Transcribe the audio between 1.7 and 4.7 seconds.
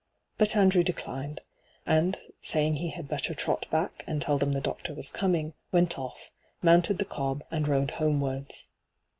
and, saying he had better trot back and teJl them the